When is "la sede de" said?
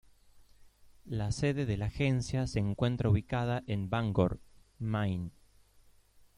1.05-1.77